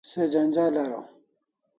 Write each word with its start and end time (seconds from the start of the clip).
Se 0.09 0.21
janjal 0.31 0.75
araw 0.83 1.05